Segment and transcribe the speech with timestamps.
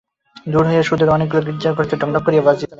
[0.47, 2.67] দূর হইতে সুদূরে অনেকগুলি গির্জার ঘড়িতে ঢং ঢং করিয়া তিনটা বাজিল।